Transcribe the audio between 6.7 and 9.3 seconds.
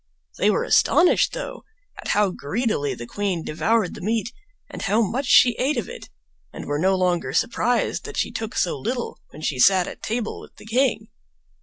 no longer surprised that she took so little